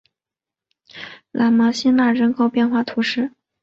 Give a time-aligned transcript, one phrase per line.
[1.29, 3.33] 拉芒辛讷人口变化图示